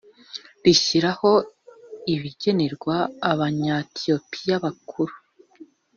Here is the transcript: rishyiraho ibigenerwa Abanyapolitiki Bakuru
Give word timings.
rishyiraho 0.63 1.31
ibigenerwa 2.13 2.95
Abanyapolitiki 3.31 4.49
Bakuru 4.63 5.13